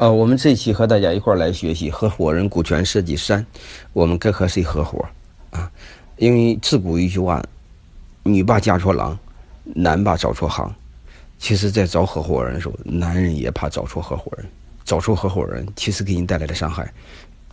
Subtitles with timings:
[0.00, 3.44] 呃，我们这期和大家一块儿来学习合伙人股权设计三，
[3.92, 5.06] 我们该和谁合伙
[5.50, 5.70] 啊？
[6.16, 7.44] 因为自古一句话，
[8.22, 9.18] 女怕嫁错郎，
[9.62, 10.74] 男怕找错行。
[11.38, 14.46] 其实，在找合伙人的时候，男人也怕找错合伙人。
[14.86, 16.90] 找错合伙人，其实给你带来的伤害，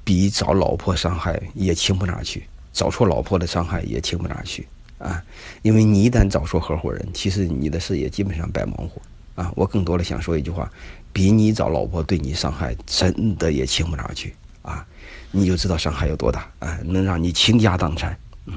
[0.05, 2.47] 比找老婆伤害也轻不哪去。
[2.71, 4.65] 找错老婆的伤害也轻不哪去
[4.99, 5.21] 啊！
[5.63, 9.01] 因为你一旦找错合伙人，其实你的事业基本上白忙活
[9.37, 9.49] 啊！
[9.55, 10.69] 我更多的想说一句话。
[11.13, 14.85] 比你找老婆对你伤害真的也轻不哪去啊！
[15.31, 18.15] 你就知道伤害有多大啊，能让你倾家荡产。
[18.45, 18.53] 嗯，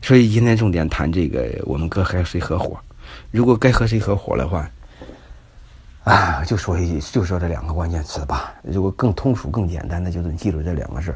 [0.00, 2.78] 所以今天重点谈这个，我们该和谁合伙？
[3.30, 4.70] 如果该和谁合伙的话，
[6.04, 8.54] 啊，就说一句就说这两个关键词吧。
[8.62, 11.14] 如果更通俗、更简单的，就是记住这两个字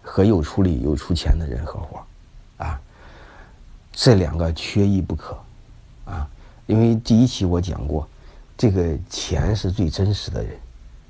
[0.00, 2.00] 和有出力、有出钱的人合伙
[2.56, 2.80] 啊，
[3.92, 5.38] 这两个缺一不可。
[6.66, 8.08] 因为第一期我讲过。
[8.56, 10.56] 这个钱是最真实的人，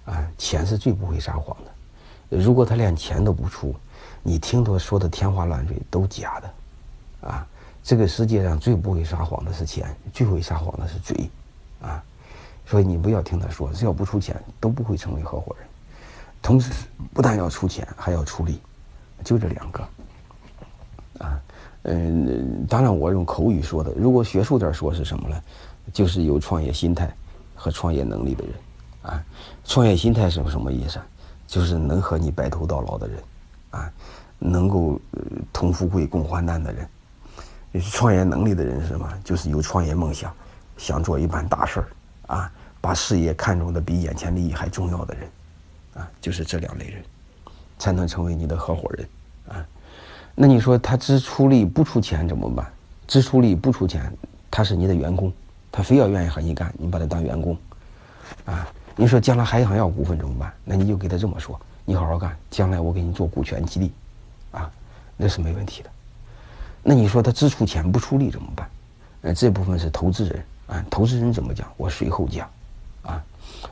[0.06, 2.38] 啊，钱是最不会撒谎的。
[2.38, 3.76] 如果他连钱都不出，
[4.22, 7.46] 你听他说的天花乱坠都假的，啊，
[7.82, 11.28] 这个世界上最不会撒谎的是钱，最会撒谎的是嘴，
[11.82, 12.02] 啊，
[12.64, 15.68] 所以你不要听他说，只要不出钱都不会成为合伙人。
[16.40, 16.72] 同时，
[17.12, 18.58] 不但要出钱，还要出力，
[19.22, 19.88] 就这两个，
[21.18, 21.38] 啊，
[21.84, 25.40] 嗯，当然我用口语说的，如果学术点说是什么呢？
[25.92, 27.10] 就是有创业心态。
[27.56, 28.52] 和创业能力的人，
[29.02, 29.24] 啊，
[29.64, 31.00] 创业心态是什么意思？
[31.46, 33.22] 就是能和你白头到老的人，
[33.70, 33.90] 啊，
[34.38, 35.00] 能够
[35.50, 36.86] 同富贵共患难的人。
[37.80, 39.08] 创业能力的人是什么？
[39.24, 40.34] 就是有创业梦想，
[40.76, 41.86] 想做一番大事儿，
[42.26, 45.30] 啊，把事业看重的比眼前利益还重要的人，
[45.94, 47.02] 啊，就是这两类人，
[47.78, 49.08] 才能成为你的合伙人，
[50.34, 52.66] 那你说他只出力不出钱怎么办？
[53.06, 54.12] 只出力不出钱，
[54.50, 55.32] 他是你的员工。
[55.70, 57.58] 他非要愿意和你干，你把他当员工，
[58.44, 60.52] 啊，你说将来还想要股份怎么办？
[60.64, 63.92] 那你就给他这么说：你好好干，将来我给你做股权激励，
[64.52, 64.70] 啊，
[65.16, 65.90] 那是没问题的。
[66.80, 68.70] 那你说他只出钱不出力怎么办？
[69.22, 71.66] 呃，这部分是投资人，啊，投资人怎么讲？
[71.76, 72.48] 我随后讲，
[73.02, 73.20] 啊，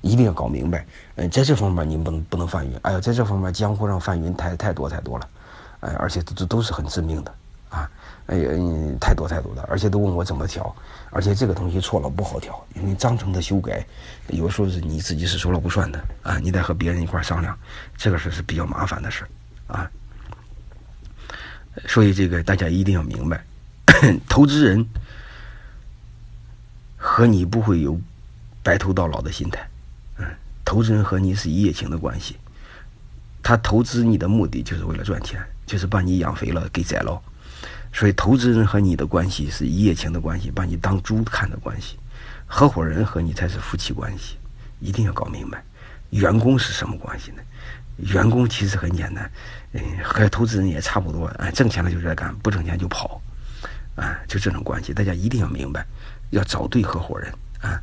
[0.00, 0.84] 一定要搞明白。
[1.14, 2.76] 嗯，在这方面您不能不能犯云。
[2.82, 5.28] 哎呀，在这方面江湖上犯云太太多太多了，
[5.82, 7.34] 哎，而且都都是很致命的，
[7.68, 7.88] 啊。
[8.26, 8.48] 哎呀，
[9.00, 10.74] 太多太多了，而且都问我怎么调，
[11.10, 13.84] 而且这个东西错了不好调，因为章程的修改，
[14.28, 17.58] 有时候是你自己是说了不算的啊，你得和别人一块商量，
[17.96, 19.26] 这个事是比较麻烦的事
[19.66, 19.90] 啊。
[21.88, 23.44] 所以这个大家一定要明白，
[24.30, 24.86] 投资人
[26.96, 28.00] 和你不会有
[28.62, 29.68] 白头到老的心态，
[30.18, 30.26] 嗯，
[30.64, 32.36] 投资人和你是一夜情的关系，
[33.42, 37.20] 他投资你的目的就是为了赚钱，就是把你养肥了给宰了。
[37.94, 41.96] 所以，投资人和你的关系是一夜情的关系，把你当猪看的关系；
[42.46, 44.36] 合伙人和你才是夫妻关系，
[44.80, 45.62] 一定要搞明白。
[46.08, 47.42] 员工是什么关系呢？
[47.98, 49.30] 员工其实很简单，
[49.72, 53.20] 嗯，和投资人也差不多，哎，挣钱了就在干，不挣钱就跑，
[53.94, 55.84] 啊，就这种关系，大家一定要明白，
[56.30, 57.30] 要找对合伙人
[57.60, 57.78] 啊。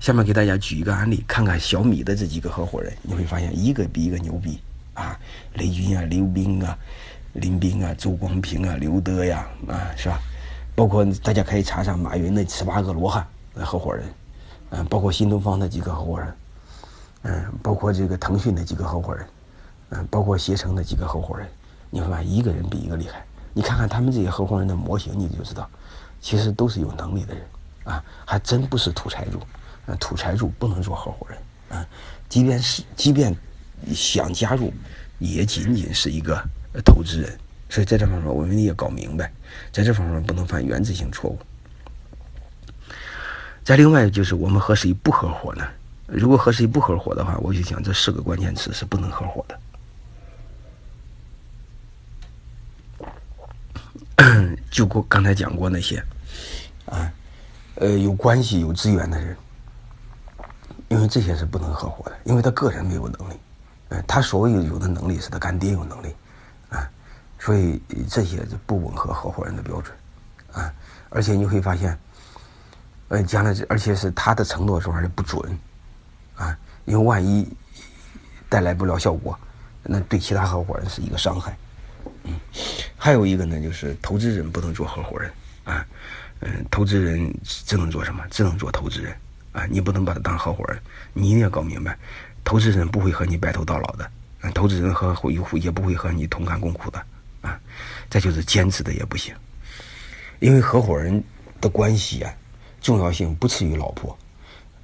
[0.00, 4.58] 下面给大家举一个案例，看看小米的这几个合伙人，你会发现一个比一个牛逼
[4.94, 5.18] 啊，
[5.52, 6.76] 雷军啊，刘斌啊。
[7.34, 10.20] 林斌啊，周光平啊，刘德呀，啊，是吧？
[10.74, 14.04] 包括大家可以查查马云的十八个罗汉合伙人，
[14.70, 16.34] 嗯，包括新东方的几个合伙人，
[17.22, 19.26] 嗯，包括这个腾讯的几个合伙人，
[19.90, 21.46] 嗯，包括携程的几个合伙人，
[21.90, 23.24] 你会发现一个人比一个厉害。
[23.52, 25.68] 你看看他们这些合伙人的模型，你就知道，
[26.20, 27.42] 其实都是有能力的人，
[27.84, 29.38] 啊，还真不是土财主，
[29.86, 31.86] 啊，土财主不能做合伙人，啊，
[32.28, 33.36] 即便是即便
[33.92, 34.72] 想加入，
[35.18, 36.42] 也仅仅是一个。
[36.84, 37.38] 投资人，
[37.68, 39.32] 所以在这方面我们也搞明白，
[39.72, 41.38] 在这方面不能犯原则性错误。
[43.64, 45.66] 再另外就是我们和谁不合伙呢？
[46.06, 49.60] 如果和谁不合伙的话，我就讲这四个关键词是不能合伙的。
[54.70, 56.02] 就过刚才讲过那些，
[56.86, 57.12] 啊，
[57.76, 59.36] 呃，有关系有资源的人，
[60.88, 63.34] 因为这些是不能合伙的，因为他个人没有能力，
[63.90, 66.14] 呃，他所谓有的能力是他干爹有能力。
[67.40, 69.96] 所以这些是不吻合合伙人的标准，
[70.52, 70.70] 啊，
[71.08, 71.98] 而且你会发现，
[73.08, 75.58] 呃，将来而且是他的承诺说还是不准，
[76.36, 76.54] 啊，
[76.84, 77.48] 因为万一
[78.46, 79.36] 带来不了效果，
[79.82, 81.56] 那对其他合伙人是一个伤害，
[82.24, 82.38] 嗯，
[82.94, 85.32] 还有一个呢，就是投资人不能做合伙人，
[85.64, 85.86] 啊，
[86.40, 88.22] 嗯，投资人只能做什么？
[88.30, 89.16] 只能做投资人，
[89.52, 90.78] 啊，你不能把他当合伙人，
[91.14, 91.98] 你一定要搞明白，
[92.44, 94.10] 投资人不会和你白头到老的，
[94.52, 97.02] 投资人和会也不会和你同甘共苦的。
[98.10, 99.34] 再就是兼职的也不行，
[100.40, 101.22] 因为合伙人
[101.60, 102.34] 的关系啊，
[102.82, 104.14] 重要性不次于老婆。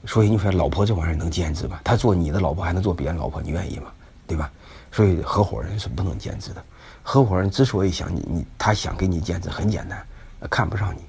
[0.07, 1.81] 所以你说老婆这玩意儿能兼职吗？
[1.83, 3.93] 他做你的老婆还能做别人老婆，你愿意吗？
[4.27, 4.51] 对吧？
[4.93, 6.65] 所以合伙人是不能兼职的。
[7.03, 10.07] 合伙人之所以想你，你他想给你兼职，很简单，
[10.49, 11.01] 看不上你，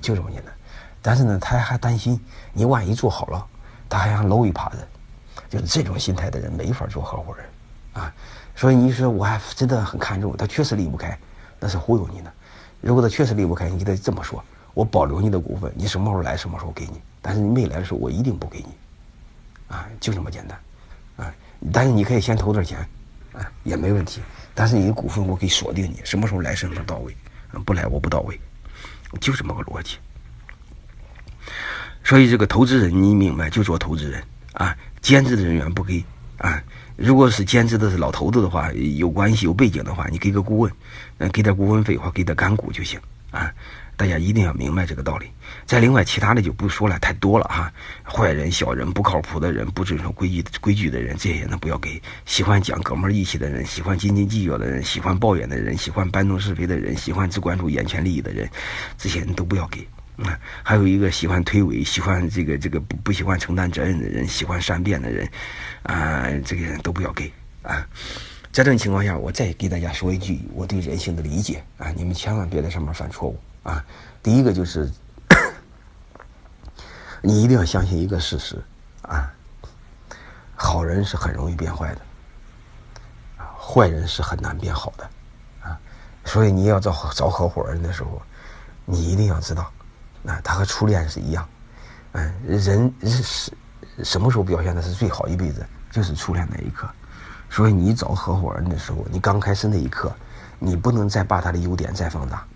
[0.00, 0.52] 就这么简单。
[1.00, 2.20] 但是呢，他还担心
[2.52, 3.46] 你万一做好了，
[3.88, 4.78] 他还想搂一耙子。
[5.48, 7.46] 就是这种心态的人没法做合伙人，
[7.92, 8.12] 啊，
[8.54, 11.18] 所以你说我还真的很看重他，确实离不开，
[11.60, 12.32] 那是忽悠你的。
[12.80, 14.42] 如果他确实离不开，你得这么说：
[14.74, 17.00] 我保留你的股份，你什么时候来什么时候给你。
[17.22, 18.68] 但是你没来的时候，我一定不给你，
[19.68, 20.58] 啊，就这么简单，
[21.16, 21.34] 啊，
[21.70, 22.78] 但是你可以先投点钱，
[23.34, 24.22] 啊，也没问题。
[24.54, 27.14] 但是你的股份我可以锁定你，什么时候来什么时候到位，
[27.66, 28.40] 不来我不到位，
[29.20, 29.98] 就这么个逻辑。
[32.02, 34.24] 所以这个投资人你明白就做投资人
[34.54, 36.02] 啊，兼职的人员不给
[36.38, 36.62] 啊。
[37.00, 40.70] 如果是兼职的是老头子的话，有关系有背景的话，你给个顾问，
[41.16, 43.00] 嗯，给点顾问费或给点干股就行
[43.30, 43.50] 啊。
[43.96, 45.26] 大家一定要明白这个道理。
[45.64, 47.72] 再另外，其他的就不说了，太多了哈。
[48.04, 52.00] 坏人、小人、不靠谱的人、不遵守规矩规矩的人，这些呢不要给。
[52.26, 58.46] 喜欢讲哥们义气的人，喜欢斤斤计较的人，喜欢抱怨的人，喜欢搬弄是非的人，喜欢只关注眼前利益的人，
[58.98, 59.86] 这些人都不要给。
[60.24, 65.28] 啊，还有一个喜欢推诿、喜欢这个这个不不喜欢承担责任的人，喜欢善变的人，
[65.82, 67.32] 啊，这个人都不要给
[67.62, 67.86] 啊。
[68.52, 73.38] 在这种情况下，我再给大家说一句我对人性的理解啊，你们千万别在上面犯错误。
[73.62, 73.84] 啊，
[74.22, 74.90] 第一个就是，
[77.22, 78.56] 你一定要相信一个事实
[79.02, 79.30] 啊，
[80.54, 82.00] 好人是很容易变坏的，
[83.36, 85.10] 啊，坏人是很难变好的，
[85.62, 85.78] 啊，
[86.24, 88.20] 所以你要找找合伙人的时候，
[88.86, 89.70] 你一定要知道，
[90.26, 91.48] 啊，他和初恋是一样，
[92.12, 93.52] 嗯，人是
[94.02, 96.88] 什么时候表现的是最好一辈子，就是初恋那一刻，
[97.48, 100.12] 所以你找合伙人的时候，你刚开始那一刻，
[100.58, 102.46] 你不能再把他的优点再放大。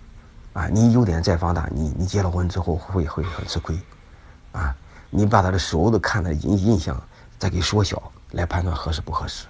[0.54, 3.76] 啊，你优点再放大，你你结了婚之后会会很吃亏，
[4.52, 4.72] 啊，
[5.10, 6.96] 你把他的所有的看的印印象
[7.40, 8.00] 再给缩小，
[8.30, 9.46] 来判断合适不合适，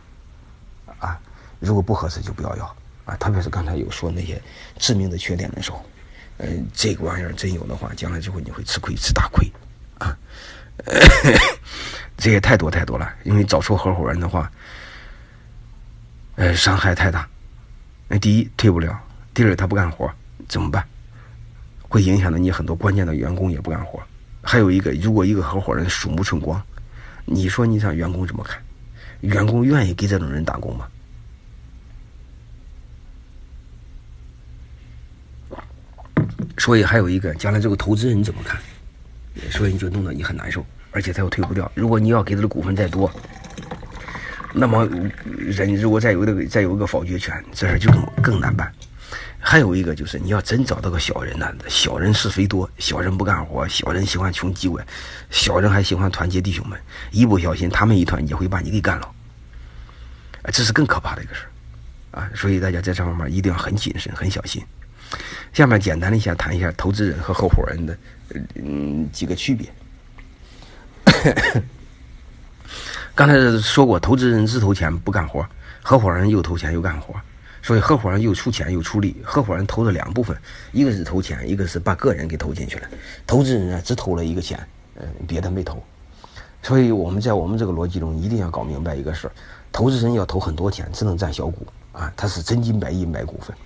[1.00, 1.20] 啊，
[1.60, 4.40] 如果不合适就不要要，啊，特别是刚才有说那些
[4.78, 5.84] 致命的缺点的时候，
[6.38, 9.50] 嗯，这个玩意儿真有的话，将来之后你会吃亏吃大亏，
[9.98, 10.16] 啊，
[12.16, 14.50] 这也太多太多了，因为找错合伙人的话，
[16.34, 17.28] 呃，伤害太大，
[18.08, 19.00] 那第一退不了，
[19.32, 20.12] 第二他不干活
[20.48, 20.84] 怎么办？
[21.88, 24.02] 会影响到你很多关键的员工也不干活，
[24.42, 26.60] 还有一个，如果一个合伙人鼠目寸光，
[27.24, 28.60] 你说你让员工怎么看？
[29.20, 30.88] 员工愿意给这种人打工吗？
[36.64, 38.58] 所以还有一个，将来这个投资人怎么看？
[39.50, 41.70] 所以你就弄得你很难受，而且他又退不掉。
[41.74, 43.12] 如果你要给他的股份再多，
[44.54, 44.88] 那么
[45.26, 48.72] 人如果再有一个再有一个否决权，这事就更更难办。
[49.38, 54.82] 还有一个就是，你要真找到个小人呢，小人是非多，小人不干活，小人喜欢穷机关，
[55.28, 56.80] 小人还喜欢团结弟兄们，
[57.10, 59.14] 一不小心他们一团结会把你给干了，
[60.50, 61.42] 这是更可怕的一个事
[62.12, 64.64] 儿，啊，所以大家在这方面一定要很谨慎、很小心。
[65.54, 67.96] 下面简单的先谈一下投资人和合伙人的
[68.56, 69.72] 嗯几个区别。
[73.14, 75.46] 刚才说过，投资人只投钱不干活，
[75.80, 77.14] 合伙人又投钱又干活。
[77.62, 80.36] 所以合伙人又出钱又出力，合伙人投了两部分，
[80.72, 82.88] 一个是投钱，一个是把个人给投进去了。
[83.26, 84.58] 投资人啊只投了一个钱，
[84.96, 85.82] 嗯，别的没投。
[86.62, 89.32] 所以我们在我们这个逻辑中一定要搞明白一个事儿：
[89.72, 93.56] 投资人要投很多钱，只能占小股啊，他是真金白银买股份。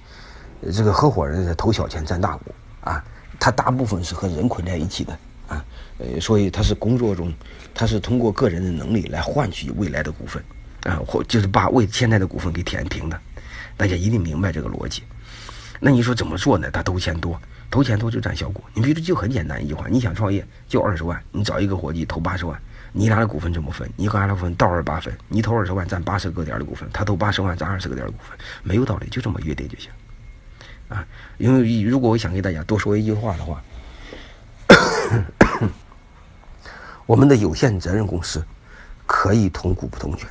[0.72, 3.04] 这个合伙人是投小钱占大股啊，
[3.38, 5.12] 他大部分是和人捆在一起的
[5.48, 5.64] 啊，
[5.98, 7.32] 呃，所以他是工作中，
[7.74, 10.42] 他是通过个人的能力来换取未来的股份
[10.84, 13.18] 啊，或就是把为现在的股份给填平的。
[13.76, 15.02] 大家一定明白这个逻辑。
[15.80, 16.68] 那你说怎么做呢？
[16.72, 18.64] 他投钱多，投钱多就占小股。
[18.74, 22.60] 你比如就很简单一句话：你想创业就二十万，你找一个伙计投八十万，
[22.92, 23.88] 你俩的股份怎么分？
[23.94, 29.88] 你和他分到二八分，你投二十万占八十个点的股份，他投八十万占二十个点的股份，没有道理，就这么约定就行。
[30.88, 33.62] 啊，因为如果我想给大家多说一句话的话，
[37.06, 38.44] 我们的有限责任公司
[39.06, 40.28] 可以同股不同权。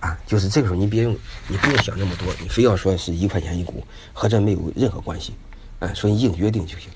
[0.00, 1.14] 啊，就是这个时候，你别用，
[1.46, 5.34] 你不用想那么多，你非要说是一块钱一股，和这没有任何关系，
[5.78, 6.90] 啊，所以硬约定就行。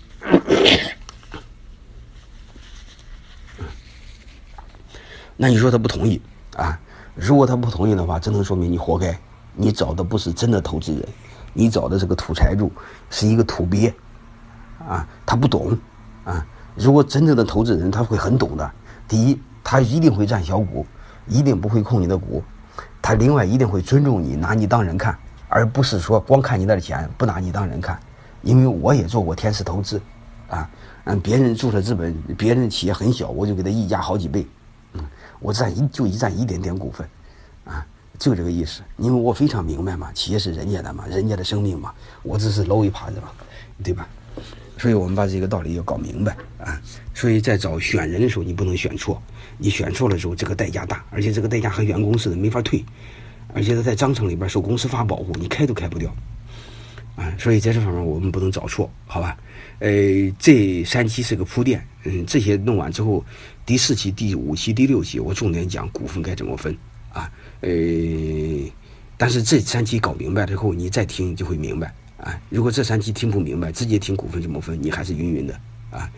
[5.36, 6.18] 那你说他不同意
[6.56, 6.80] 啊？
[7.14, 9.18] 如果他不同意的话，只能说明你活该，
[9.54, 11.06] 你找的不是真的投资人，
[11.54, 12.70] 你找的这个土财主
[13.08, 13.90] 是一个土鳖，
[14.86, 15.74] 啊，他不懂，
[16.24, 16.44] 啊，
[16.74, 18.70] 如果真正的投资人他会很懂的，
[19.08, 20.84] 第一，他一定会占小股，
[21.26, 22.42] 一定不会控你的股。
[23.00, 25.16] 他另外一定会尊重你，拿你当人看，
[25.48, 27.98] 而不是说光看你那钱，不拿你当人看。
[28.42, 30.00] 因为我也做过天使投资，
[30.48, 30.68] 啊，
[31.04, 34.46] 嗯，别人注册资本，别人企业很小，我就给他溢价好几倍，
[34.94, 35.04] 嗯，
[35.38, 37.08] 我占一就一占一点点股份，
[38.24, 38.80] 就这个意思。
[38.96, 43.28] 因为我非常明白嘛，企业是人家的嘛，人家的生命嘛，我只是搂一耙子嘛，
[43.82, 44.08] 对吧？
[44.78, 46.80] 所以我们把这个道理要搞明白啊。
[47.12, 49.22] 所以在找选人的时候，你不能选错，
[49.58, 52.82] 你选错了之后，这个代价大，而且这个代价和员工似的没法退，
[53.52, 56.10] 而且他在章程里边受公司法保护，你开都开不掉。
[57.16, 59.36] 啊，所以在这方面我们不能找错，好吧？
[59.78, 59.90] 呃，
[60.38, 63.24] 这三期是个铺垫，嗯，这些弄完之后，
[63.64, 66.76] 第四期、第五期、第六期，我重点讲股份该怎么分
[67.14, 67.30] 啊。
[67.62, 67.70] 呃，
[69.16, 72.38] 但是这三期搞明白之后，你再听就会明白啊。
[72.50, 75.58] 如果这三期听不明白，直接听股份怎么分，你还是晕晕的
[75.90, 76.10] 啊。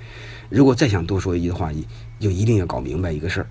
[0.49, 1.71] 如果再想多说一句的话，
[2.19, 3.47] 就一定要搞明白一个事儿。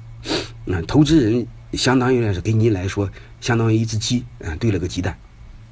[0.65, 3.09] 那投资人相当于来说，给你来说，
[3.39, 5.17] 相当于一只鸡，啊，兑了个鸡蛋，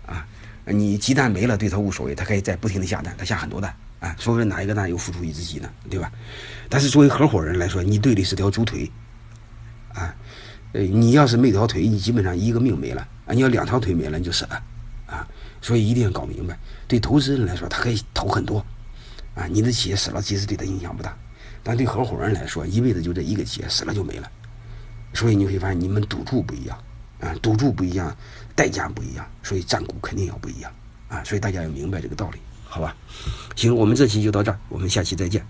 [0.06, 0.26] 啊。
[0.66, 4.16] 你鸡蛋没了，对他无所谓，他可以在不停的下蛋，他下很多蛋啊。
[4.18, 6.10] 说不定哪一个蛋又孵出一只鸡呢，对吧？
[6.70, 8.90] 但是作为合伙人来说，你对的是条猪腿，
[9.94, 10.16] 啊，
[10.74, 13.34] 呃，你要是没条腿，你基本上一个命没了啊。
[13.34, 14.64] 你要两条腿没了，你就死了
[15.06, 15.28] 啊。
[15.62, 18.60] 所以一定要搞明白，对投资人来说，他可以投很多
[19.34, 19.48] 啊。
[19.50, 21.18] 你的企业死了，其实对他影响不大，
[21.64, 24.30] 但对合伙人来说，一辈子就这一个企业死了就没了。
[25.14, 26.78] 所以你会发现，你们赌注不一样。
[27.20, 28.14] 啊，赌注不一样，
[28.54, 30.70] 代价不一样，所以占股肯定要不一样
[31.08, 32.94] 啊，所以大家要明白这个道理，好吧？
[33.56, 35.42] 行，我们这期就到这儿，我们下期再见。